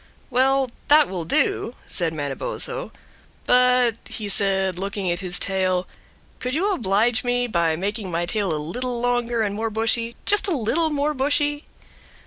[0.31, 2.91] "Well, that will do," said Manabozho.
[3.45, 5.87] "But," he said, looking at his tail,
[6.39, 10.47] "could you oblige me by making my tail a little longer and more bushy, just
[10.47, 11.65] a little more bushy?"